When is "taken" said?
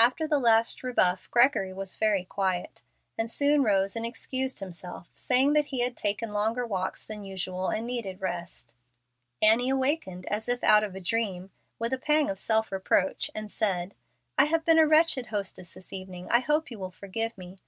5.96-6.32